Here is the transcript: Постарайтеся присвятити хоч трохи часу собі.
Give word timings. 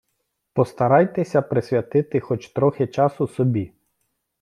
Постарайтеся 0.53 1.41
присвятити 1.41 2.19
хоч 2.19 2.49
трохи 2.49 2.87
часу 2.87 3.27
собі. 3.27 3.73